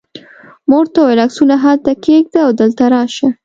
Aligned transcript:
ما 0.67 0.75
ورته 0.79 0.97
وویل: 0.99 1.23
عکسونه 1.27 1.55
هلته 1.63 1.91
کښېږده 2.03 2.39
او 2.45 2.51
دلته 2.59 2.83
راشه. 2.93 3.27